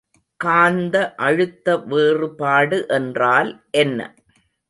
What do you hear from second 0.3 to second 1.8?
காந்த அழுத்த